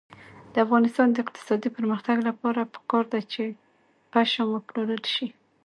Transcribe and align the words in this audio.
د 0.53 0.55
افغانستان 0.65 1.07
د 1.11 1.17
اقتصادي 1.25 1.69
پرمختګ 1.77 2.17
لپاره 2.29 2.71
پکار 2.73 3.03
ده 3.13 3.19
چې 3.31 3.43
پشم 4.11 4.47
وپلورل 4.51 5.03
شي. 5.13 5.27